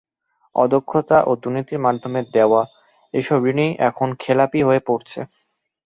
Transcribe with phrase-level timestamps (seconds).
[0.55, 2.61] অদক্ষতা ও দুর্নীতির মাধ্যমে দেওয়া
[3.13, 5.19] এসব ঋণই এখন খেলাপি হয়ে পড়ছে।